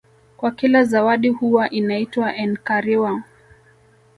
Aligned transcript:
Kwa 0.37 0.51
kila 0.51 0.83
zawadi 0.83 1.29
huwa 1.29 1.69
inaitwa 1.69 2.35
enkariwa 2.35 3.23